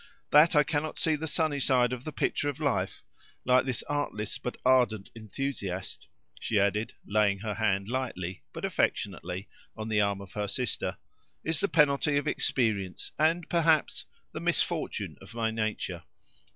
"That 0.31 0.55
I 0.55 0.63
cannot 0.63 0.97
see 0.97 1.15
the 1.15 1.27
sunny 1.27 1.59
side 1.59 1.93
of 1.93 2.05
the 2.05 2.11
picture 2.11 2.49
of 2.49 2.59
life, 2.59 3.03
like 3.45 3.65
this 3.67 3.83
artless 3.83 4.39
but 4.39 4.57
ardent 4.65 5.11
enthusiast," 5.15 6.07
she 6.39 6.59
added, 6.59 6.93
laying 7.05 7.37
her 7.41 7.53
hand 7.53 7.87
lightly, 7.87 8.41
but 8.51 8.65
affectionately, 8.65 9.47
on 9.77 9.89
the 9.89 10.01
arm 10.01 10.19
of 10.19 10.31
her 10.33 10.47
sister, 10.47 10.97
"is 11.43 11.59
the 11.59 11.67
penalty 11.67 12.17
of 12.17 12.27
experience, 12.27 13.11
and, 13.19 13.47
perhaps, 13.47 14.05
the 14.31 14.39
misfortune 14.41 15.17
of 15.21 15.35
my 15.35 15.51
nature. 15.51 16.01